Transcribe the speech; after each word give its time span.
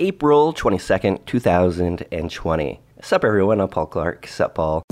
April 0.00 0.52
22nd, 0.52 1.24
2020. 1.24 2.80
Sup, 3.00 3.24
everyone? 3.24 3.60
I'm 3.60 3.68
Paul 3.68 3.86
Clark. 3.86 4.26
Sup, 4.26 4.52
Paul. 4.52 4.82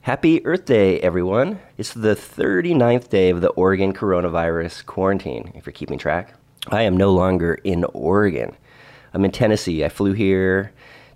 Happy 0.00 0.44
Earth 0.44 0.64
Day, 0.64 0.98
everyone. 0.98 1.60
It's 1.78 1.94
the 1.94 2.16
39th 2.16 3.08
day 3.08 3.30
of 3.30 3.40
the 3.40 3.50
Oregon 3.50 3.92
coronavirus 3.92 4.84
quarantine, 4.84 5.52
if 5.54 5.64
you're 5.64 5.72
keeping 5.72 5.96
track. 5.96 6.34
I 6.68 6.82
am 6.82 6.96
no 6.96 7.12
longer 7.12 7.54
in 7.62 7.84
Oregon. 7.84 8.56
I'm 9.14 9.24
in 9.24 9.30
Tennessee. 9.30 9.84
I 9.84 9.90
flew 9.90 10.14
here 10.14 10.72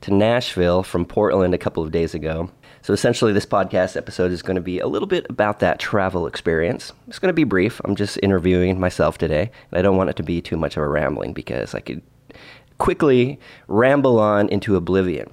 to 0.07 0.15
Nashville 0.15 0.85
from 0.85 1.05
Portland 1.05 1.53
a 1.53 1.59
couple 1.59 1.83
of 1.83 1.91
days 1.91 2.15
ago. 2.15 2.49
So 2.81 2.93
essentially, 2.93 3.33
this 3.33 3.45
podcast 3.45 3.97
episode 3.97 4.31
is 4.31 4.41
going 4.41 4.55
to 4.55 4.61
be 4.61 4.79
a 4.79 4.87
little 4.87 5.09
bit 5.09 5.27
about 5.29 5.59
that 5.59 5.81
travel 5.81 6.29
experience. 6.29 6.93
It's 7.09 7.19
going 7.19 7.31
to 7.31 7.35
be 7.35 7.43
brief. 7.43 7.81
I'm 7.85 7.97
just 7.97 8.17
interviewing 8.23 8.79
myself 8.79 9.19
today, 9.19 9.51
and 9.71 9.79
I 9.79 9.83
don't 9.83 9.97
want 9.97 10.11
it 10.11 10.15
to 10.17 10.23
be 10.23 10.41
too 10.41 10.57
much 10.57 10.77
of 10.77 10.85
a 10.85 10.89
rambling 10.89 11.33
because 11.33 11.75
I 11.75 11.81
could 11.81 12.03
quickly 12.79 13.41
ramble 13.67 14.21
on 14.21 14.49
into 14.49 14.77
oblivion. 14.77 15.29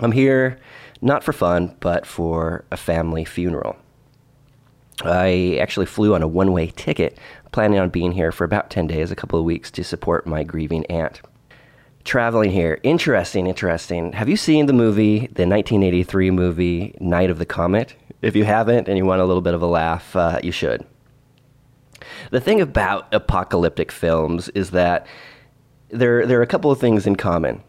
I'm 0.00 0.12
here 0.12 0.58
not 1.00 1.22
for 1.22 1.32
fun, 1.32 1.76
but 1.78 2.06
for 2.06 2.64
a 2.72 2.76
family 2.76 3.24
funeral. 3.24 3.76
I 5.04 5.58
actually 5.60 5.86
flew 5.86 6.16
on 6.16 6.24
a 6.24 6.28
one 6.28 6.50
way 6.52 6.72
ticket, 6.74 7.16
planning 7.52 7.78
on 7.78 7.90
being 7.90 8.10
here 8.10 8.32
for 8.32 8.42
about 8.42 8.68
10 8.68 8.88
days, 8.88 9.12
a 9.12 9.16
couple 9.16 9.38
of 9.38 9.44
weeks, 9.44 9.70
to 9.70 9.84
support 9.84 10.26
my 10.26 10.42
grieving 10.42 10.84
aunt. 10.86 11.20
Traveling 12.04 12.50
here, 12.50 12.80
interesting, 12.82 13.46
interesting. 13.46 14.12
Have 14.12 14.28
you 14.28 14.36
seen 14.36 14.66
the 14.66 14.72
movie, 14.72 15.18
the 15.18 15.46
1983 15.46 16.30
movie, 16.30 16.94
Night 16.98 17.28
of 17.28 17.38
the 17.38 17.44
Comet? 17.44 17.94
If 18.22 18.34
you 18.34 18.44
haven't 18.44 18.88
and 18.88 18.96
you 18.96 19.04
want 19.04 19.20
a 19.20 19.24
little 19.26 19.42
bit 19.42 19.54
of 19.54 19.60
a 19.60 19.66
laugh, 19.66 20.16
uh, 20.16 20.40
you 20.42 20.50
should. 20.50 20.86
The 22.30 22.40
thing 22.40 22.60
about 22.60 23.12
apocalyptic 23.12 23.92
films 23.92 24.48
is 24.50 24.70
that 24.70 25.06
there, 25.90 26.26
there 26.26 26.38
are 26.38 26.42
a 26.42 26.46
couple 26.46 26.70
of 26.70 26.80
things 26.80 27.06
in 27.06 27.16
common 27.16 27.62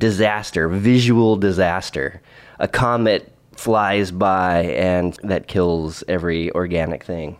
disaster, 0.00 0.68
visual 0.68 1.36
disaster. 1.36 2.22
A 2.58 2.66
comet 2.66 3.32
flies 3.54 4.10
by 4.10 4.62
and 4.62 5.14
that 5.22 5.46
kills 5.46 6.02
every 6.08 6.50
organic 6.52 7.04
thing, 7.04 7.36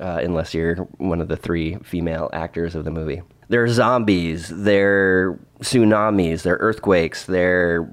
uh, 0.00 0.20
unless 0.22 0.54
you're 0.54 0.76
one 0.96 1.20
of 1.20 1.28
the 1.28 1.36
three 1.36 1.76
female 1.84 2.30
actors 2.32 2.74
of 2.74 2.84
the 2.84 2.90
movie. 2.90 3.22
There 3.48 3.62
are 3.62 3.68
zombies, 3.68 4.48
they're 4.48 5.38
tsunamis, 5.60 6.42
they're 6.42 6.56
earthquakes, 6.56 7.26
they're 7.26 7.88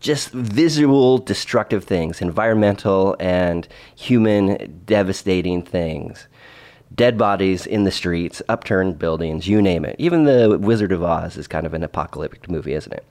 just 0.00 0.30
visual 0.30 1.18
destructive 1.18 1.84
things, 1.84 2.20
environmental 2.20 3.16
and 3.20 3.68
human 3.94 4.82
devastating 4.86 5.62
things. 5.62 6.26
Dead 6.94 7.16
bodies 7.16 7.66
in 7.66 7.84
the 7.84 7.90
streets, 7.90 8.42
upturned 8.48 8.98
buildings, 8.98 9.46
you 9.46 9.62
name 9.62 9.84
it. 9.84 9.94
Even 9.98 10.24
the 10.24 10.58
Wizard 10.60 10.90
of 10.90 11.04
Oz 11.04 11.36
is 11.36 11.46
kind 11.46 11.66
of 11.66 11.74
an 11.74 11.84
apocalyptic 11.84 12.50
movie, 12.50 12.72
isn't 12.72 12.92
it? 12.92 13.04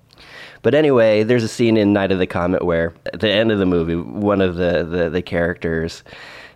But 0.61 0.75
anyway, 0.75 1.23
there's 1.23 1.43
a 1.43 1.47
scene 1.47 1.77
in 1.77 1.93
Night 1.93 2.11
of 2.11 2.19
the 2.19 2.27
Comet 2.27 2.65
where 2.65 2.93
at 3.13 3.21
the 3.21 3.29
end 3.29 3.51
of 3.51 3.59
the 3.59 3.65
movie, 3.65 3.95
one 3.95 4.41
of 4.41 4.55
the, 4.55 4.83
the, 4.83 5.09
the 5.09 5.21
characters 5.21 6.03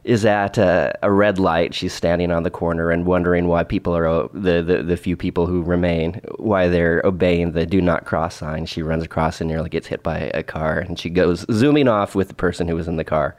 is 0.03 0.25
at 0.25 0.57
a, 0.57 0.97
a, 1.01 1.11
red 1.11 1.39
light. 1.39 1.73
She's 1.73 1.93
standing 1.93 2.31
on 2.31 2.43
the 2.43 2.49
corner 2.49 2.91
and 2.91 3.05
wondering 3.05 3.47
why 3.47 3.63
people 3.63 3.95
are 3.95 4.27
the, 4.33 4.61
the, 4.61 4.83
the 4.83 4.97
few 4.97 5.15
people 5.15 5.45
who 5.45 5.61
remain 5.61 6.19
why 6.37 6.67
they're 6.67 7.01
obeying 7.05 7.53
the 7.53 7.65
do 7.65 7.81
not 7.81 8.05
cross 8.05 8.35
sign. 8.35 8.65
She 8.65 8.81
runs 8.81 9.03
across 9.03 9.39
and 9.39 9.49
nearly 9.49 9.69
gets 9.69 9.87
hit 9.87 10.03
by 10.03 10.31
a 10.33 10.43
car, 10.43 10.79
and 10.79 10.99
she 10.99 11.09
goes 11.09 11.45
zooming 11.51 11.87
off 11.87 12.15
with 12.15 12.27
the 12.27 12.33
person 12.33 12.67
who 12.67 12.75
was 12.75 12.87
in 12.87 12.97
the 12.97 13.03
car. 13.03 13.35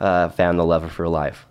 Uh, 0.00 0.28
found 0.30 0.58
the 0.58 0.64
love 0.64 0.82
of 0.82 0.96
her 0.96 1.08
life. 1.08 1.46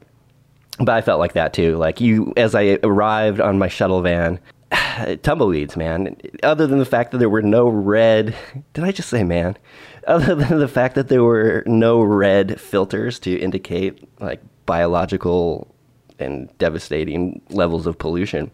But 0.77 0.89
I 0.89 1.01
felt 1.01 1.19
like 1.19 1.33
that 1.33 1.53
too. 1.53 1.77
Like 1.77 2.01
you, 2.01 2.33
as 2.35 2.53
I 2.53 2.79
arrived 2.83 3.39
on 3.39 3.57
my 3.57 3.69
shuttle 3.69 4.01
van, 4.01 4.39
tumbleweeds, 5.21 5.77
man. 5.77 6.17
Other 6.43 6.67
than 6.67 6.79
the 6.79 6.85
fact 6.85 7.11
that 7.11 7.19
there 7.19 7.29
were 7.29 7.41
no 7.41 7.69
red, 7.69 8.35
did 8.73 8.83
I 8.83 8.91
just 8.91 9.09
say 9.09 9.23
man? 9.23 9.57
Other 10.07 10.35
than 10.35 10.59
the 10.59 10.67
fact 10.67 10.95
that 10.95 11.09
there 11.09 11.23
were 11.23 11.63
no 11.65 12.01
red 12.01 12.59
filters 12.59 13.19
to 13.19 13.37
indicate 13.37 14.07
like 14.19 14.41
biological 14.65 15.73
and 16.19 16.49
devastating 16.57 17.41
levels 17.49 17.85
of 17.85 17.97
pollution. 17.97 18.51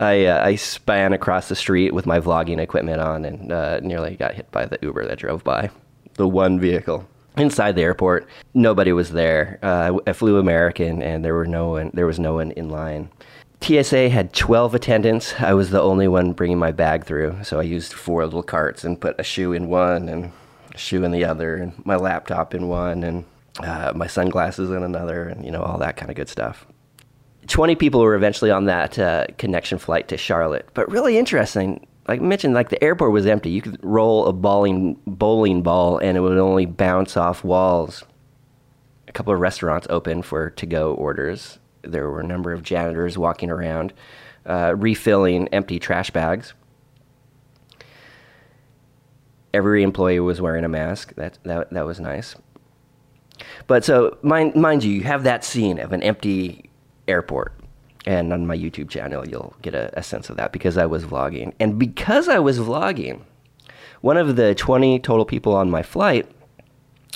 I 0.00 0.26
uh, 0.26 0.44
I 0.44 0.56
span 0.56 1.12
across 1.12 1.48
the 1.48 1.54
street 1.54 1.94
with 1.94 2.04
my 2.04 2.20
vlogging 2.20 2.58
equipment 2.58 3.00
on 3.00 3.24
and 3.24 3.52
uh, 3.52 3.80
nearly 3.80 4.16
got 4.16 4.34
hit 4.34 4.50
by 4.50 4.66
the 4.66 4.78
Uber 4.82 5.06
that 5.06 5.18
drove 5.18 5.44
by. 5.44 5.70
The 6.14 6.28
one 6.28 6.60
vehicle 6.60 7.06
inside 7.36 7.74
the 7.74 7.82
airport, 7.82 8.28
nobody 8.54 8.92
was 8.92 9.10
there. 9.10 9.58
Uh, 9.62 9.98
I 10.06 10.12
flew 10.12 10.38
American, 10.38 11.02
and 11.02 11.24
there 11.24 11.34
were 11.34 11.46
no 11.46 11.70
one. 11.70 11.90
There 11.94 12.06
was 12.06 12.18
no 12.18 12.34
one 12.34 12.50
in 12.52 12.68
line. 12.68 13.10
TSA 13.64 14.10
had 14.10 14.34
12 14.34 14.74
attendants. 14.74 15.32
I 15.40 15.54
was 15.54 15.70
the 15.70 15.80
only 15.80 16.06
one 16.06 16.34
bringing 16.34 16.58
my 16.58 16.70
bag 16.70 17.06
through, 17.06 17.38
so 17.44 17.58
I 17.58 17.62
used 17.62 17.94
four 17.94 18.22
little 18.22 18.42
carts 18.42 18.84
and 18.84 19.00
put 19.00 19.18
a 19.18 19.22
shoe 19.22 19.54
in 19.54 19.68
one 19.68 20.10
and 20.10 20.32
a 20.74 20.76
shoe 20.76 21.02
in 21.02 21.12
the 21.12 21.24
other, 21.24 21.56
and 21.56 21.86
my 21.86 21.96
laptop 21.96 22.52
in 22.52 22.68
one, 22.68 23.02
and 23.02 23.24
uh, 23.60 23.94
my 23.96 24.06
sunglasses 24.06 24.70
in 24.70 24.82
another, 24.82 25.26
and 25.30 25.46
you 25.46 25.50
know 25.50 25.62
all 25.62 25.78
that 25.78 25.96
kind 25.96 26.10
of 26.10 26.16
good 26.16 26.28
stuff. 26.28 26.66
20 27.46 27.74
people 27.76 28.02
were 28.02 28.14
eventually 28.14 28.50
on 28.50 28.66
that 28.66 28.98
uh, 28.98 29.24
connection 29.38 29.78
flight 29.78 30.08
to 30.08 30.18
Charlotte, 30.18 30.68
but 30.74 30.90
really 30.90 31.16
interesting. 31.16 31.86
Like 32.06 32.20
I 32.20 32.22
mentioned, 32.22 32.52
like 32.52 32.68
the 32.68 32.84
airport 32.84 33.12
was 33.12 33.24
empty. 33.24 33.48
You 33.48 33.62
could 33.62 33.82
roll 33.82 34.26
a 34.26 34.34
bowling 34.34 35.00
bowling 35.06 35.62
ball, 35.62 35.96
and 35.96 36.18
it 36.18 36.20
would 36.20 36.36
only 36.36 36.66
bounce 36.66 37.16
off 37.16 37.42
walls. 37.42 38.04
A 39.08 39.12
couple 39.12 39.32
of 39.32 39.40
restaurants 39.40 39.86
open 39.88 40.20
for 40.20 40.50
to-go 40.50 40.92
orders 40.92 41.60
there 41.86 42.08
were 42.10 42.20
a 42.20 42.26
number 42.26 42.52
of 42.52 42.62
janitors 42.62 43.16
walking 43.18 43.50
around, 43.50 43.92
uh, 44.46 44.74
refilling 44.76 45.48
empty 45.48 45.78
trash 45.78 46.10
bags. 46.10 46.54
Every 49.52 49.82
employee 49.82 50.20
was 50.20 50.40
wearing 50.40 50.64
a 50.64 50.68
mask. 50.68 51.14
That, 51.14 51.38
that, 51.44 51.70
that 51.70 51.86
was 51.86 52.00
nice. 52.00 52.34
But 53.66 53.84
so, 53.84 54.18
mind, 54.22 54.54
mind 54.56 54.84
you, 54.84 54.92
you 54.92 55.02
have 55.02 55.22
that 55.24 55.44
scene 55.44 55.78
of 55.78 55.92
an 55.92 56.02
empty 56.02 56.70
airport. 57.08 57.52
And 58.06 58.32
on 58.32 58.46
my 58.46 58.56
YouTube 58.56 58.90
channel, 58.90 59.26
you'll 59.26 59.54
get 59.62 59.74
a, 59.74 59.98
a 59.98 60.02
sense 60.02 60.28
of 60.28 60.36
that 60.36 60.52
because 60.52 60.76
I 60.76 60.86
was 60.86 61.04
vlogging. 61.04 61.54
And 61.58 61.78
because 61.78 62.28
I 62.28 62.38
was 62.38 62.58
vlogging, 62.58 63.22
one 64.02 64.18
of 64.18 64.36
the 64.36 64.54
20 64.54 64.98
total 64.98 65.24
people 65.24 65.54
on 65.54 65.70
my 65.70 65.82
flight 65.82 66.30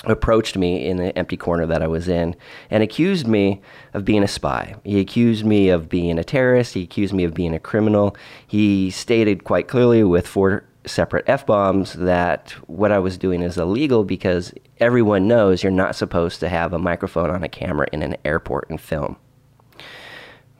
approached 0.05 0.57
me 0.57 0.87
in 0.87 0.97
the 0.97 1.17
empty 1.17 1.37
corner 1.37 1.65
that 1.65 1.81
I 1.81 1.87
was 1.87 2.07
in 2.07 2.35
and 2.69 2.81
accused 2.81 3.27
me 3.27 3.61
of 3.93 4.05
being 4.05 4.23
a 4.23 4.27
spy. 4.27 4.75
He 4.83 4.99
accused 4.99 5.45
me 5.45 5.69
of 5.69 5.89
being 5.89 6.17
a 6.17 6.23
terrorist. 6.23 6.73
He 6.73 6.83
accused 6.83 7.13
me 7.13 7.23
of 7.23 7.33
being 7.33 7.53
a 7.53 7.59
criminal. 7.59 8.15
He 8.47 8.91
stated 8.91 9.43
quite 9.43 9.67
clearly 9.67 10.03
with 10.03 10.27
four 10.27 10.65
separate 10.85 11.25
F 11.27 11.45
bombs 11.45 11.93
that 11.93 12.51
what 12.67 12.91
I 12.91 12.99
was 12.99 13.17
doing 13.17 13.41
is 13.41 13.57
illegal 13.57 14.03
because 14.03 14.53
everyone 14.79 15.27
knows 15.27 15.61
you're 15.61 15.71
not 15.71 15.95
supposed 15.95 16.39
to 16.39 16.49
have 16.49 16.73
a 16.73 16.79
microphone 16.79 17.29
on 17.29 17.43
a 17.43 17.49
camera 17.49 17.87
in 17.91 18.01
an 18.01 18.15
airport 18.23 18.69
and 18.69 18.79
film. 18.79 19.17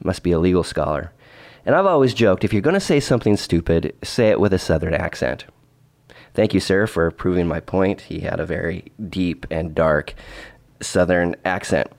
Must 0.03 0.23
be 0.23 0.31
a 0.31 0.39
legal 0.39 0.63
scholar. 0.63 1.13
And 1.65 1.75
I've 1.75 1.85
always 1.85 2.13
joked 2.13 2.43
if 2.43 2.53
you're 2.53 2.61
going 2.61 2.73
to 2.73 2.79
say 2.79 2.99
something 2.99 3.37
stupid, 3.37 3.95
say 4.03 4.29
it 4.29 4.39
with 4.39 4.53
a 4.53 4.59
southern 4.59 4.93
accent. 4.93 5.45
Thank 6.39 6.53
you, 6.53 6.61
sir, 6.61 6.87
for 6.87 7.11
proving 7.11 7.47
my 7.49 7.59
point. 7.59 7.99
He 7.99 8.21
had 8.21 8.39
a 8.39 8.45
very 8.45 8.93
deep 9.09 9.45
and 9.51 9.75
dark 9.75 10.13
southern 10.79 11.35
accent. 11.43 11.91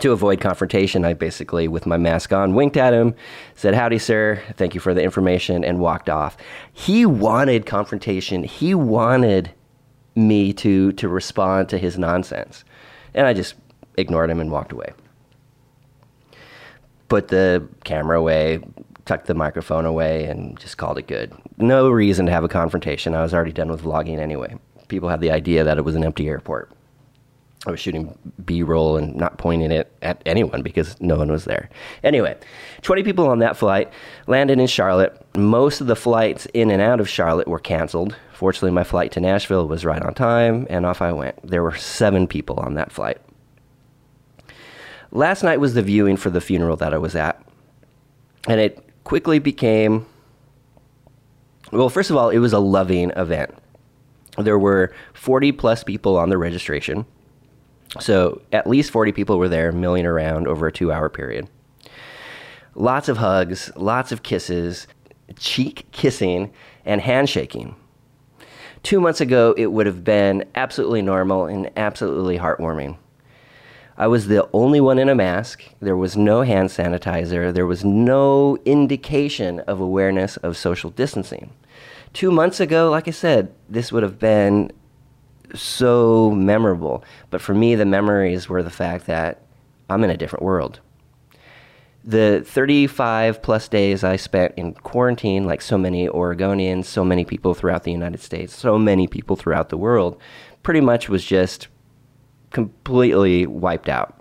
To 0.00 0.12
avoid 0.12 0.38
confrontation, 0.38 1.06
I 1.06 1.14
basically, 1.14 1.66
with 1.66 1.86
my 1.86 1.96
mask 1.96 2.34
on, 2.34 2.54
winked 2.54 2.76
at 2.76 2.92
him, 2.92 3.14
said, 3.54 3.72
Howdy, 3.72 4.00
sir. 4.00 4.42
Thank 4.58 4.74
you 4.74 4.82
for 4.82 4.92
the 4.92 5.02
information, 5.02 5.64
and 5.64 5.78
walked 5.78 6.10
off. 6.10 6.36
He 6.74 7.06
wanted 7.06 7.64
confrontation. 7.64 8.44
He 8.44 8.74
wanted 8.74 9.50
me 10.14 10.52
to, 10.52 10.92
to 10.92 11.08
respond 11.08 11.70
to 11.70 11.78
his 11.78 11.96
nonsense. 11.96 12.64
And 13.14 13.26
I 13.26 13.32
just 13.32 13.54
ignored 13.96 14.28
him 14.28 14.40
and 14.40 14.50
walked 14.50 14.72
away. 14.72 14.92
Put 17.08 17.28
the 17.28 17.66
camera 17.84 18.18
away, 18.18 18.60
tucked 19.12 19.26
the 19.26 19.34
microphone 19.34 19.84
away 19.84 20.24
and 20.24 20.58
just 20.58 20.78
called 20.78 20.96
it 20.96 21.06
good. 21.06 21.34
No 21.58 21.90
reason 21.90 22.24
to 22.24 22.32
have 22.32 22.44
a 22.44 22.48
confrontation. 22.48 23.14
I 23.14 23.22
was 23.22 23.34
already 23.34 23.52
done 23.52 23.70
with 23.70 23.82
vlogging 23.82 24.18
anyway. 24.18 24.56
People 24.88 25.10
had 25.10 25.20
the 25.20 25.30
idea 25.30 25.64
that 25.64 25.76
it 25.76 25.84
was 25.84 25.94
an 25.94 26.02
empty 26.02 26.28
airport. 26.28 26.72
I 27.66 27.70
was 27.70 27.78
shooting 27.78 28.18
B 28.42 28.62
roll 28.62 28.96
and 28.96 29.14
not 29.14 29.36
pointing 29.36 29.70
it 29.70 29.92
at 30.00 30.22
anyone 30.24 30.62
because 30.62 30.98
no 30.98 31.16
one 31.16 31.30
was 31.30 31.44
there. 31.44 31.68
Anyway, 32.02 32.38
20 32.80 33.02
people 33.02 33.28
on 33.28 33.40
that 33.40 33.54
flight 33.54 33.92
landed 34.26 34.58
in 34.58 34.66
Charlotte. 34.66 35.14
Most 35.36 35.82
of 35.82 35.88
the 35.88 35.94
flights 35.94 36.46
in 36.54 36.70
and 36.70 36.80
out 36.80 36.98
of 36.98 37.06
Charlotte 37.06 37.46
were 37.46 37.58
canceled. 37.58 38.16
Fortunately, 38.32 38.70
my 38.70 38.84
flight 38.84 39.12
to 39.12 39.20
Nashville 39.20 39.68
was 39.68 39.84
right 39.84 40.02
on 40.02 40.14
time 40.14 40.66
and 40.70 40.86
off 40.86 41.02
I 41.02 41.12
went. 41.12 41.36
There 41.46 41.62
were 41.62 41.76
seven 41.76 42.26
people 42.26 42.58
on 42.60 42.74
that 42.74 42.90
flight. 42.90 43.18
Last 45.10 45.42
night 45.42 45.60
was 45.60 45.74
the 45.74 45.82
viewing 45.82 46.16
for 46.16 46.30
the 46.30 46.40
funeral 46.40 46.76
that 46.78 46.94
I 46.94 46.98
was 46.98 47.14
at. 47.14 47.40
And 48.48 48.58
it 48.58 48.88
quickly 49.04 49.38
became 49.38 50.06
well, 51.72 51.88
first 51.88 52.10
of 52.10 52.16
all, 52.16 52.28
it 52.28 52.38
was 52.38 52.52
a 52.52 52.58
loving 52.58 53.10
event. 53.16 53.54
There 54.36 54.58
were 54.58 54.92
40 55.14 55.52
plus 55.52 55.82
people 55.82 56.18
on 56.18 56.28
the 56.28 56.36
registration. 56.36 57.06
So 57.98 58.42
at 58.52 58.66
least 58.66 58.90
40 58.90 59.12
people 59.12 59.38
were 59.38 59.48
there 59.48 59.72
milling 59.72 60.06
around 60.06 60.46
over 60.46 60.66
a 60.66 60.72
two 60.72 60.92
hour 60.92 61.08
period. 61.08 61.48
Lots 62.74 63.08
of 63.08 63.18
hugs, 63.18 63.70
lots 63.76 64.12
of 64.12 64.22
kisses, 64.22 64.86
cheek 65.38 65.86
kissing, 65.92 66.52
and 66.84 67.00
handshaking. 67.00 67.74
Two 68.82 69.00
months 69.00 69.20
ago, 69.20 69.54
it 69.56 69.66
would 69.66 69.86
have 69.86 70.04
been 70.04 70.44
absolutely 70.54 71.02
normal 71.02 71.46
and 71.46 71.70
absolutely 71.76 72.38
heartwarming. 72.38 72.96
I 73.96 74.06
was 74.06 74.26
the 74.26 74.48
only 74.52 74.80
one 74.80 74.98
in 74.98 75.08
a 75.08 75.14
mask. 75.14 75.62
There 75.80 75.96
was 75.96 76.16
no 76.16 76.42
hand 76.42 76.70
sanitizer. 76.70 77.52
There 77.52 77.66
was 77.66 77.84
no 77.84 78.56
indication 78.64 79.60
of 79.60 79.80
awareness 79.80 80.36
of 80.38 80.56
social 80.56 80.90
distancing. 80.90 81.52
Two 82.12 82.30
months 82.30 82.60
ago, 82.60 82.90
like 82.90 83.08
I 83.08 83.12
said, 83.12 83.54
this 83.68 83.92
would 83.92 84.02
have 84.02 84.18
been 84.18 84.72
so 85.54 86.30
memorable. 86.30 87.04
But 87.30 87.40
for 87.40 87.54
me, 87.54 87.74
the 87.74 87.84
memories 87.84 88.48
were 88.48 88.62
the 88.62 88.70
fact 88.70 89.06
that 89.06 89.42
I'm 89.88 90.04
in 90.04 90.10
a 90.10 90.16
different 90.16 90.44
world. 90.44 90.80
The 92.04 92.42
35 92.44 93.42
plus 93.42 93.68
days 93.68 94.02
I 94.02 94.16
spent 94.16 94.54
in 94.56 94.74
quarantine, 94.74 95.46
like 95.46 95.62
so 95.62 95.78
many 95.78 96.08
Oregonians, 96.08 96.86
so 96.86 97.04
many 97.04 97.24
people 97.24 97.54
throughout 97.54 97.84
the 97.84 97.92
United 97.92 98.20
States, 98.20 98.56
so 98.56 98.76
many 98.76 99.06
people 99.06 99.36
throughout 99.36 99.68
the 99.68 99.76
world, 99.76 100.20
pretty 100.62 100.80
much 100.80 101.08
was 101.08 101.24
just 101.24 101.68
completely 102.52 103.46
wiped 103.46 103.88
out. 103.88 104.20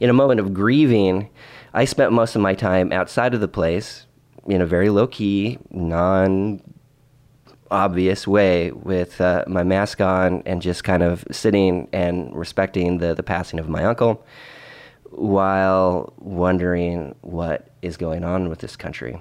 In 0.00 0.10
a 0.10 0.12
moment 0.12 0.40
of 0.40 0.52
grieving, 0.52 1.28
I 1.74 1.84
spent 1.84 2.12
most 2.12 2.34
of 2.34 2.42
my 2.42 2.54
time 2.54 2.92
outside 2.92 3.34
of 3.34 3.40
the 3.40 3.48
place 3.48 4.06
in 4.46 4.60
a 4.60 4.66
very 4.66 4.90
low 4.90 5.06
key, 5.06 5.58
non 5.70 6.60
obvious 7.70 8.26
way 8.26 8.70
with 8.70 9.20
uh, 9.20 9.44
my 9.46 9.62
mask 9.62 10.00
on 10.00 10.42
and 10.44 10.60
just 10.60 10.84
kind 10.84 11.02
of 11.02 11.24
sitting 11.30 11.88
and 11.92 12.34
respecting 12.36 12.98
the, 12.98 13.14
the 13.14 13.22
passing 13.22 13.58
of 13.58 13.68
my 13.68 13.82
uncle 13.84 14.24
while 15.10 16.12
wondering 16.18 17.14
what 17.22 17.70
is 17.80 17.96
going 17.96 18.24
on 18.24 18.48
with 18.48 18.58
this 18.58 18.76
country. 18.76 19.20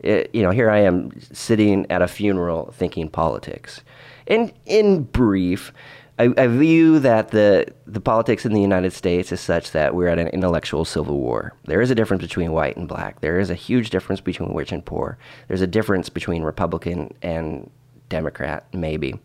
It, 0.00 0.30
you 0.32 0.42
know, 0.42 0.50
here 0.50 0.70
I 0.70 0.78
am 0.78 1.12
sitting 1.20 1.86
at 1.90 2.02
a 2.02 2.08
funeral 2.08 2.72
thinking 2.72 3.08
politics. 3.08 3.80
And 4.28 4.52
in 4.66 5.04
brief, 5.04 5.72
I, 6.18 6.32
I, 6.36 6.46
view 6.48 6.98
that 6.98 7.30
the, 7.30 7.66
the 7.86 8.00
politics 8.00 8.44
in 8.44 8.52
the 8.52 8.60
United 8.60 8.92
States 8.92 9.32
is 9.32 9.40
such 9.40 9.70
that 9.70 9.94
we're 9.94 10.08
at 10.08 10.18
an 10.18 10.28
intellectual 10.28 10.84
civil 10.84 11.18
war. 11.18 11.54
There 11.64 11.80
is 11.80 11.90
a 11.90 11.94
difference 11.94 12.22
between 12.22 12.52
white 12.52 12.76
and 12.76 12.86
black. 12.86 13.20
There 13.20 13.38
is 13.38 13.50
a 13.50 13.54
huge 13.54 13.90
difference 13.90 14.20
between 14.20 14.54
rich 14.54 14.72
and 14.72 14.84
poor. 14.84 15.16
There's 15.46 15.62
a 15.62 15.66
difference 15.66 16.08
between 16.08 16.42
Republican 16.42 17.14
and 17.22 17.70
Democrat, 18.08 18.66
maybe. 18.74 19.18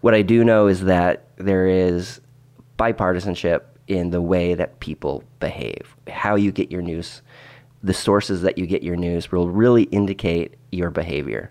What 0.00 0.14
I 0.14 0.22
do 0.22 0.44
know 0.44 0.66
is 0.66 0.82
that 0.84 1.24
there 1.36 1.66
is 1.66 2.20
bipartisanship 2.78 3.62
in 3.86 4.10
the 4.10 4.22
way 4.22 4.54
that 4.54 4.80
people 4.80 5.22
behave, 5.38 5.96
how 6.08 6.34
you 6.34 6.50
get 6.50 6.70
your 6.70 6.82
news, 6.82 7.22
the 7.82 7.94
sources 7.94 8.42
that 8.42 8.58
you 8.58 8.66
get 8.66 8.82
your 8.82 8.96
news 8.96 9.30
will 9.30 9.48
really 9.48 9.84
indicate 9.84 10.54
your 10.70 10.90
behavior 10.90 11.50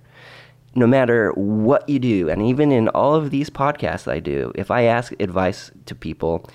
no 0.74 0.88
matter 0.88 1.32
what 1.32 1.88
you 1.90 2.00
do, 2.00 2.30
and 2.30 2.42
even 2.42 2.72
in 2.72 2.88
all 2.90 3.16
of 3.16 3.30
these 3.30 3.50
podcasts 3.50 4.10
I 4.10 4.20
do, 4.20 4.52
if 4.56 4.72
I 4.72 4.84
ask 4.84 5.12
advice 5.20 5.72
to 5.86 5.96
people, 5.96 6.50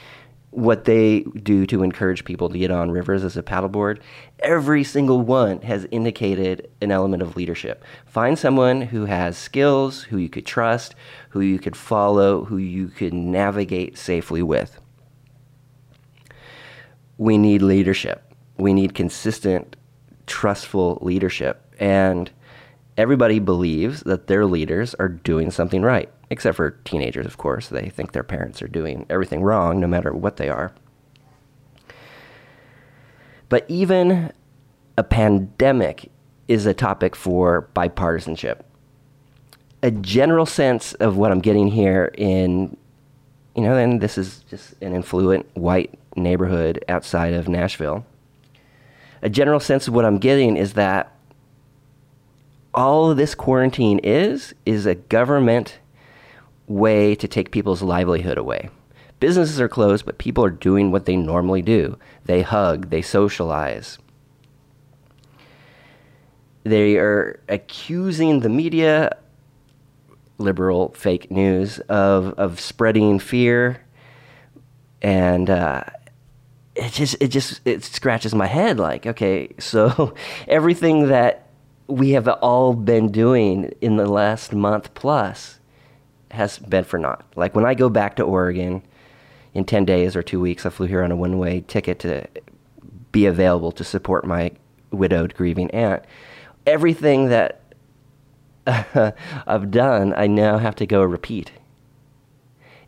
what 0.56 0.84
they 0.84 1.20
do 1.20 1.66
to 1.66 1.82
encourage 1.82 2.24
people 2.24 2.48
to 2.48 2.58
get 2.58 2.70
on 2.70 2.90
rivers 2.90 3.22
as 3.22 3.36
a 3.36 3.42
paddleboard, 3.42 4.00
every 4.38 4.82
single 4.82 5.20
one 5.20 5.60
has 5.60 5.86
indicated 5.90 6.70
an 6.80 6.90
element 6.90 7.22
of 7.22 7.36
leadership. 7.36 7.84
Find 8.06 8.38
someone 8.38 8.80
who 8.80 9.04
has 9.04 9.36
skills, 9.36 10.04
who 10.04 10.16
you 10.16 10.30
could 10.30 10.46
trust, 10.46 10.94
who 11.28 11.40
you 11.40 11.58
could 11.58 11.76
follow, 11.76 12.46
who 12.46 12.56
you 12.56 12.88
could 12.88 13.12
navigate 13.12 13.98
safely 13.98 14.42
with. 14.42 14.80
We 17.18 17.36
need 17.36 17.60
leadership. 17.60 18.32
We 18.56 18.72
need 18.72 18.94
consistent, 18.94 19.76
trustful 20.26 20.98
leadership. 21.02 21.70
And 21.78 22.30
everybody 22.96 23.38
believes 23.38 24.00
that 24.02 24.26
their 24.26 24.46
leaders 24.46 24.94
are 24.94 25.08
doing 25.08 25.50
something 25.50 25.82
right, 25.82 26.08
except 26.30 26.56
for 26.56 26.70
teenagers, 26.84 27.26
of 27.26 27.36
course. 27.36 27.68
They 27.68 27.88
think 27.88 28.12
their 28.12 28.22
parents 28.22 28.62
are 28.62 28.68
doing 28.68 29.06
everything 29.10 29.42
wrong, 29.42 29.80
no 29.80 29.86
matter 29.86 30.12
what 30.12 30.36
they 30.36 30.48
are. 30.48 30.72
But 33.48 33.64
even 33.68 34.32
a 34.98 35.04
pandemic 35.04 36.10
is 36.48 36.66
a 36.66 36.74
topic 36.74 37.14
for 37.14 37.68
bipartisanship. 37.74 38.62
A 39.82 39.90
general 39.90 40.46
sense 40.46 40.94
of 40.94 41.16
what 41.16 41.30
I'm 41.30 41.40
getting 41.40 41.68
here 41.68 42.12
in, 42.16 42.76
you 43.54 43.62
know, 43.62 43.76
and 43.76 44.00
this 44.00 44.16
is 44.18 44.40
just 44.50 44.74
an 44.82 44.94
influent 44.94 45.46
white 45.54 45.98
neighborhood 46.16 46.84
outside 46.88 47.34
of 47.34 47.46
Nashville. 47.46 48.04
A 49.22 49.28
general 49.28 49.60
sense 49.60 49.86
of 49.86 49.94
what 49.94 50.04
I'm 50.04 50.18
getting 50.18 50.56
is 50.56 50.72
that 50.74 51.15
all 52.76 53.14
this 53.14 53.34
quarantine 53.34 53.98
is 54.00 54.54
is 54.66 54.84
a 54.86 54.94
government 54.94 55.78
way 56.66 57.14
to 57.14 57.26
take 57.26 57.50
people's 57.50 57.82
livelihood 57.82 58.38
away. 58.38 58.68
Businesses 59.18 59.60
are 59.60 59.68
closed, 59.68 60.04
but 60.04 60.18
people 60.18 60.44
are 60.44 60.50
doing 60.50 60.92
what 60.92 61.06
they 61.06 61.16
normally 61.16 61.62
do. 61.62 61.98
They 62.26 62.42
hug, 62.42 62.90
they 62.90 63.00
socialize. 63.00 63.98
They 66.64 66.96
are 66.98 67.40
accusing 67.48 68.40
the 68.40 68.48
media, 68.50 69.16
liberal 70.36 70.90
fake 70.90 71.30
news, 71.30 71.78
of, 71.88 72.34
of 72.36 72.60
spreading 72.60 73.18
fear. 73.18 73.80
And 75.00 75.48
uh, 75.48 75.84
it 76.74 76.92
just 76.92 77.16
it 77.20 77.28
just 77.28 77.60
it 77.64 77.84
scratches 77.84 78.34
my 78.34 78.46
head 78.46 78.78
like 78.78 79.06
okay 79.06 79.48
so 79.58 80.14
everything 80.48 81.08
that 81.08 81.45
we 81.88 82.10
have 82.10 82.28
all 82.28 82.74
been 82.74 83.10
doing 83.12 83.72
in 83.80 83.96
the 83.96 84.06
last 84.06 84.52
month 84.52 84.92
plus 84.94 85.60
has 86.30 86.58
been 86.58 86.84
for 86.84 86.98
naught. 86.98 87.24
Like 87.36 87.54
when 87.54 87.64
I 87.64 87.74
go 87.74 87.88
back 87.88 88.16
to 88.16 88.22
Oregon 88.22 88.82
in 89.54 89.64
10 89.64 89.84
days 89.84 90.16
or 90.16 90.22
two 90.22 90.40
weeks, 90.40 90.66
I 90.66 90.70
flew 90.70 90.86
here 90.86 91.02
on 91.02 91.12
a 91.12 91.16
one 91.16 91.38
way 91.38 91.64
ticket 91.66 91.98
to 92.00 92.26
be 93.12 93.26
available 93.26 93.72
to 93.72 93.84
support 93.84 94.26
my 94.26 94.52
widowed, 94.90 95.34
grieving 95.34 95.70
aunt. 95.70 96.04
Everything 96.66 97.28
that 97.28 97.62
I've 98.66 99.70
done, 99.70 100.12
I 100.16 100.26
now 100.26 100.58
have 100.58 100.74
to 100.76 100.86
go 100.86 101.02
repeat. 101.02 101.52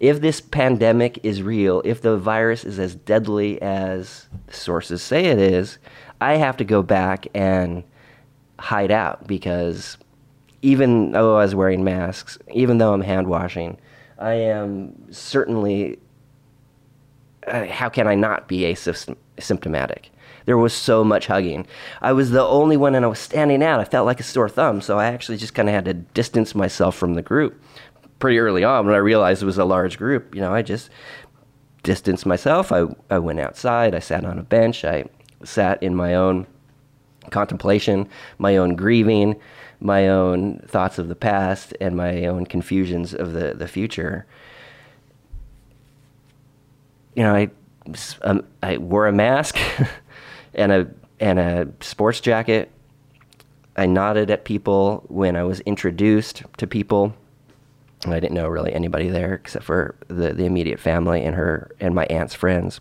If 0.00 0.20
this 0.20 0.40
pandemic 0.40 1.18
is 1.24 1.42
real, 1.42 1.82
if 1.84 2.02
the 2.02 2.16
virus 2.16 2.64
is 2.64 2.78
as 2.78 2.94
deadly 2.94 3.60
as 3.62 4.26
sources 4.50 5.02
say 5.02 5.26
it 5.26 5.38
is, 5.38 5.78
I 6.20 6.34
have 6.34 6.56
to 6.58 6.64
go 6.64 6.82
back 6.82 7.26
and 7.34 7.84
hide 8.58 8.90
out 8.90 9.26
because 9.26 9.98
even 10.62 11.12
though 11.12 11.36
I 11.36 11.42
was 11.42 11.54
wearing 11.54 11.84
masks, 11.84 12.38
even 12.52 12.78
though 12.78 12.92
I'm 12.92 13.00
hand 13.00 13.28
washing, 13.28 13.78
I 14.18 14.34
am 14.34 15.12
certainly. 15.12 15.98
Uh, 17.46 17.64
how 17.66 17.88
can 17.88 18.06
I 18.06 18.14
not 18.14 18.46
be 18.48 18.60
asymptomatic? 18.60 20.06
There 20.44 20.58
was 20.58 20.74
so 20.74 21.04
much 21.04 21.26
hugging. 21.26 21.66
I 22.02 22.12
was 22.12 22.30
the 22.30 22.42
only 22.42 22.76
one, 22.76 22.94
and 22.94 23.04
I 23.04 23.08
was 23.08 23.18
standing 23.18 23.62
out. 23.62 23.80
I 23.80 23.84
felt 23.84 24.06
like 24.06 24.20
a 24.20 24.24
sore 24.24 24.48
thumb, 24.48 24.80
so 24.80 24.98
I 24.98 25.06
actually 25.06 25.38
just 25.38 25.54
kind 25.54 25.68
of 25.68 25.74
had 25.74 25.84
to 25.86 25.94
distance 25.94 26.54
myself 26.54 26.96
from 26.96 27.14
the 27.14 27.22
group. 27.22 27.62
Pretty 28.18 28.38
early 28.38 28.64
on, 28.64 28.86
when 28.86 28.94
I 28.94 28.98
realized 28.98 29.42
it 29.42 29.46
was 29.46 29.58
a 29.58 29.64
large 29.64 29.96
group, 29.96 30.34
you 30.34 30.40
know, 30.40 30.52
I 30.52 30.62
just 30.62 30.90
distanced 31.82 32.26
myself. 32.26 32.72
I, 32.72 32.86
I 33.08 33.18
went 33.18 33.40
outside. 33.40 33.94
I 33.94 34.00
sat 34.00 34.24
on 34.24 34.38
a 34.38 34.42
bench. 34.42 34.84
I 34.84 35.04
sat 35.44 35.82
in 35.82 35.94
my 35.94 36.14
own 36.14 36.46
contemplation, 37.28 38.08
my 38.38 38.56
own 38.56 38.74
grieving, 38.74 39.36
my 39.80 40.08
own 40.08 40.58
thoughts 40.66 40.98
of 40.98 41.08
the 41.08 41.14
past, 41.14 41.74
and 41.80 41.96
my 41.96 42.26
own 42.26 42.46
confusions 42.46 43.14
of 43.14 43.32
the, 43.32 43.54
the 43.54 43.68
future. 43.68 44.26
You 47.14 47.22
know, 47.22 47.34
I, 47.34 47.50
um, 48.22 48.44
I 48.62 48.78
wore 48.78 49.06
a 49.06 49.12
mask 49.12 49.58
and 50.54 50.72
a 50.72 50.88
and 51.20 51.38
a 51.38 51.68
sports 51.80 52.20
jacket. 52.20 52.70
I 53.76 53.86
nodded 53.86 54.30
at 54.30 54.44
people 54.44 55.04
when 55.08 55.36
I 55.36 55.42
was 55.44 55.60
introduced 55.60 56.42
to 56.58 56.66
people. 56.66 57.14
I 58.06 58.20
didn't 58.20 58.34
know 58.34 58.48
really 58.48 58.72
anybody 58.72 59.08
there 59.08 59.34
except 59.34 59.64
for 59.64 59.96
the, 60.06 60.32
the 60.32 60.44
immediate 60.44 60.78
family 60.78 61.24
and 61.24 61.34
her 61.34 61.72
and 61.80 61.94
my 61.94 62.04
aunt's 62.06 62.34
friends 62.34 62.78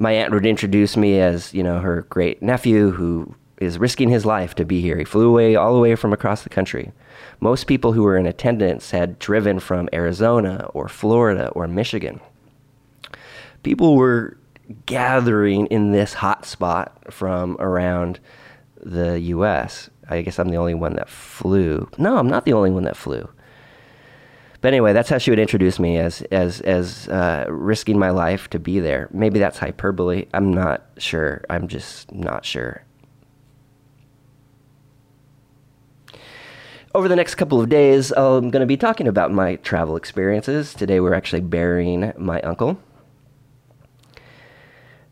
my 0.00 0.12
aunt 0.12 0.32
would 0.32 0.46
introduce 0.46 0.96
me 0.96 1.20
as 1.20 1.52
you 1.52 1.62
know 1.62 1.78
her 1.78 2.02
great 2.08 2.42
nephew 2.42 2.90
who 2.90 3.34
is 3.60 3.78
risking 3.78 4.08
his 4.08 4.24
life 4.24 4.54
to 4.54 4.64
be 4.64 4.80
here. 4.80 4.96
He 4.96 5.04
flew 5.04 5.28
away 5.28 5.54
all 5.54 5.74
the 5.74 5.80
way 5.80 5.94
from 5.94 6.14
across 6.14 6.42
the 6.42 6.48
country. 6.48 6.90
Most 7.38 7.66
people 7.66 7.92
who 7.92 8.02
were 8.02 8.16
in 8.16 8.24
attendance 8.24 8.92
had 8.92 9.18
driven 9.18 9.60
from 9.60 9.90
Arizona 9.92 10.70
or 10.72 10.88
Florida 10.88 11.48
or 11.48 11.68
Michigan. 11.68 12.20
People 13.62 13.94
were 13.94 14.38
gathering 14.86 15.66
in 15.66 15.92
this 15.92 16.14
hot 16.14 16.46
spot 16.46 17.12
from 17.12 17.58
around 17.60 18.18
the 18.82 19.20
US. 19.20 19.90
I 20.08 20.22
guess 20.22 20.38
I'm 20.38 20.48
the 20.48 20.56
only 20.56 20.74
one 20.74 20.94
that 20.94 21.10
flew. 21.10 21.90
No, 21.98 22.16
I'm 22.16 22.28
not 22.28 22.46
the 22.46 22.54
only 22.54 22.70
one 22.70 22.84
that 22.84 22.96
flew. 22.96 23.28
But 24.60 24.68
anyway, 24.68 24.92
that's 24.92 25.08
how 25.08 25.18
she 25.18 25.30
would 25.30 25.38
introduce 25.38 25.78
me 25.78 25.96
as 25.96 26.22
as 26.30 26.60
as 26.60 27.08
uh, 27.08 27.46
risking 27.48 27.98
my 27.98 28.10
life 28.10 28.50
to 28.50 28.58
be 28.58 28.78
there. 28.78 29.08
Maybe 29.12 29.38
that's 29.38 29.58
hyperbole. 29.58 30.26
I'm 30.34 30.52
not 30.52 30.86
sure. 30.98 31.44
I'm 31.48 31.66
just 31.66 32.12
not 32.12 32.44
sure. 32.44 32.84
Over 36.92 37.06
the 37.06 37.16
next 37.16 37.36
couple 37.36 37.60
of 37.60 37.68
days, 37.68 38.10
I'm 38.10 38.50
going 38.50 38.60
to 38.60 38.66
be 38.66 38.76
talking 38.76 39.06
about 39.06 39.30
my 39.30 39.56
travel 39.56 39.94
experiences. 39.94 40.74
Today, 40.74 40.98
we're 40.98 41.14
actually 41.14 41.42
burying 41.42 42.12
my 42.18 42.40
uncle. 42.40 42.80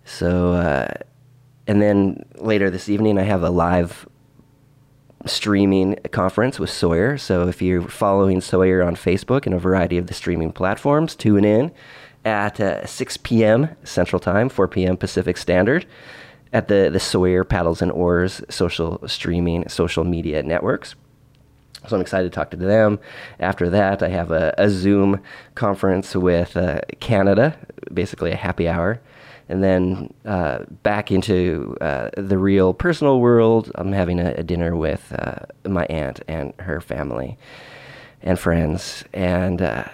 So, 0.04 0.54
uh, 0.54 0.88
and 1.68 1.80
then 1.80 2.24
later 2.34 2.68
this 2.68 2.88
evening, 2.88 3.16
I 3.16 3.22
have 3.22 3.44
a 3.44 3.50
live 3.50 4.07
streaming 5.26 5.96
conference 6.12 6.58
with 6.58 6.70
Sawyer. 6.70 7.18
So, 7.18 7.48
if 7.48 7.60
you're 7.60 7.82
following 7.82 8.40
Sawyer 8.40 8.82
on 8.82 8.96
Facebook 8.96 9.46
and 9.46 9.54
a 9.54 9.58
variety 9.58 9.98
of 9.98 10.06
the 10.06 10.14
streaming 10.14 10.52
platforms, 10.52 11.14
tune 11.14 11.44
in 11.44 11.72
at 12.24 12.60
uh, 12.60 12.86
6 12.86 13.16
p.m. 13.18 13.68
Central 13.84 14.20
Time, 14.20 14.48
4 14.48 14.68
p.m. 14.68 14.96
Pacific 14.96 15.36
Standard 15.36 15.86
at 16.52 16.68
the, 16.68 16.88
the 16.92 17.00
Sawyer 17.00 17.44
Paddles 17.44 17.82
and 17.82 17.92
Oars 17.92 18.42
social 18.48 19.06
streaming 19.06 19.68
social 19.68 20.04
media 20.04 20.42
networks. 20.42 20.94
So 21.86 21.96
I'm 21.96 22.02
excited 22.02 22.30
to 22.30 22.34
talk 22.34 22.50
to 22.50 22.56
them. 22.56 22.98
After 23.38 23.70
that, 23.70 24.02
I 24.02 24.08
have 24.08 24.30
a, 24.30 24.54
a 24.58 24.68
Zoom 24.68 25.22
conference 25.54 26.14
with 26.16 26.56
uh, 26.56 26.80
Canada, 27.00 27.56
basically 27.92 28.32
a 28.32 28.36
happy 28.36 28.68
hour. 28.68 29.00
And 29.48 29.62
then 29.62 30.12
uh, 30.26 30.64
back 30.82 31.10
into 31.10 31.76
uh, 31.80 32.10
the 32.16 32.36
real 32.36 32.74
personal 32.74 33.20
world, 33.20 33.72
I'm 33.76 33.92
having 33.92 34.20
a, 34.20 34.32
a 34.32 34.42
dinner 34.42 34.76
with 34.76 35.12
uh, 35.18 35.46
my 35.66 35.86
aunt 35.86 36.20
and 36.28 36.52
her 36.58 36.80
family 36.80 37.38
and 38.20 38.38
friends. 38.38 39.04
And 39.14 39.62
uh, 39.62 39.84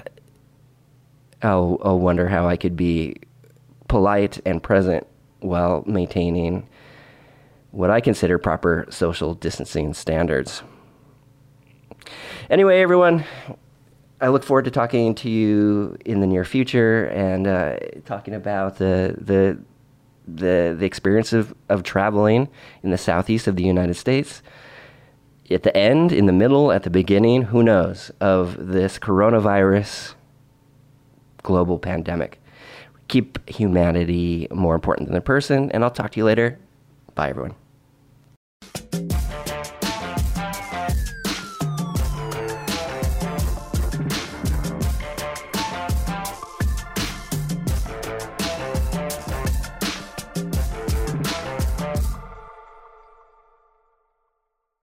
I'll, 1.42 1.78
I'll 1.84 2.00
wonder 2.00 2.28
how 2.28 2.48
I 2.48 2.56
could 2.56 2.76
be 2.76 3.16
polite 3.86 4.40
and 4.44 4.62
present 4.62 5.06
while 5.40 5.84
maintaining 5.86 6.66
what 7.70 7.90
I 7.90 8.00
consider 8.00 8.38
proper 8.38 8.86
social 8.88 9.34
distancing 9.34 9.94
standards. 9.94 10.62
Anyway, 12.50 12.80
everyone, 12.80 13.24
I 14.20 14.28
look 14.28 14.44
forward 14.44 14.66
to 14.66 14.70
talking 14.70 15.14
to 15.16 15.30
you 15.30 15.96
in 16.04 16.20
the 16.20 16.26
near 16.26 16.44
future 16.44 17.06
and 17.06 17.46
uh, 17.46 17.76
talking 18.04 18.34
about 18.34 18.76
the 18.76 19.16
the 19.18 19.58
the 20.26 20.76
the 20.78 20.84
experience 20.84 21.32
of, 21.32 21.54
of 21.68 21.82
traveling 21.82 22.48
in 22.82 22.90
the 22.90 22.98
southeast 22.98 23.46
of 23.46 23.56
the 23.56 23.64
United 23.64 23.94
States. 23.94 24.42
At 25.50 25.62
the 25.62 25.76
end, 25.76 26.12
in 26.12 26.26
the 26.26 26.32
middle, 26.32 26.72
at 26.72 26.84
the 26.84 26.90
beginning, 26.90 27.42
who 27.42 27.62
knows, 27.62 28.10
of 28.20 28.56
this 28.66 28.98
coronavirus 28.98 30.14
global 31.42 31.78
pandemic. 31.78 32.40
Keep 33.08 33.48
humanity 33.48 34.48
more 34.50 34.74
important 34.74 35.08
than 35.08 35.14
the 35.14 35.20
person, 35.20 35.70
and 35.72 35.84
I'll 35.84 35.90
talk 35.90 36.12
to 36.12 36.20
you 36.20 36.24
later. 36.24 36.58
Bye, 37.14 37.28
everyone. 37.28 37.54